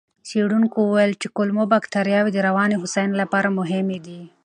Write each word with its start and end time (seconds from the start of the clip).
څېړونکو 0.27 0.77
وویل 0.81 1.13
چې 1.21 1.27
کولمو 1.35 1.63
بکتریاوې 1.73 2.31
د 2.33 2.37
رواني 2.47 2.75
هوساینې 2.77 3.15
لپاره 3.21 3.55
مهمې 3.59 3.99
دي. 4.05 4.21